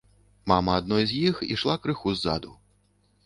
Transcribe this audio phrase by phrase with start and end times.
[0.51, 2.51] Мама адной з іх ішла крыху ззаду.